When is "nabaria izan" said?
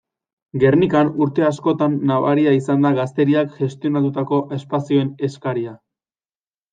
2.11-2.85